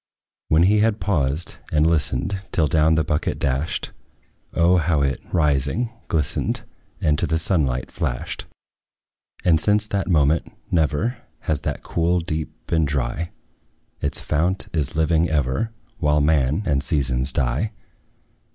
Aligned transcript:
When 0.47 0.63
we 0.63 0.79
had 0.79 0.99
paused 0.99 1.57
and 1.71 1.85
listened, 1.85 2.41
Till 2.51 2.65
down 2.65 2.95
the 2.95 3.03
bucket 3.03 3.37
dashed, 3.37 3.91
O 4.55 4.77
how 4.77 5.03
it, 5.03 5.21
rising, 5.31 5.91
glistened, 6.07 6.63
And 7.01 7.19
to 7.19 7.27
the 7.27 7.37
sunlight 7.37 7.91
flashed! 7.91 8.47
And 9.45 9.61
since 9.61 9.85
that 9.89 10.07
moment, 10.09 10.51
never 10.71 11.17
Has 11.41 11.59
that 11.61 11.83
cool 11.83 12.19
deep 12.19 12.51
been 12.65 12.83
dry; 12.85 13.29
Its 14.01 14.19
fount 14.19 14.69
is 14.73 14.95
living 14.95 15.29
ever, 15.29 15.71
While 15.99 16.19
man 16.21 16.63
and 16.65 16.81
seasons 16.81 17.31
die. 17.31 17.71